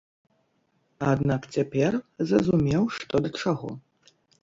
Аднак 1.11 1.41
цяпер 1.57 1.91
зразумеў 2.33 2.83
што 2.99 3.15
да 3.27 3.37
чаго. 3.41 3.69